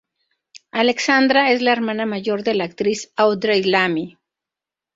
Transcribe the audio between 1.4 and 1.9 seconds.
es la